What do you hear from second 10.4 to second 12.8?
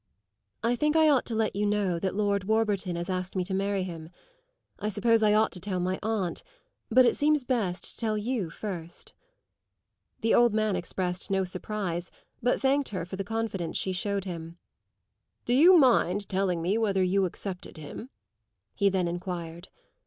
man expressed no surprise, but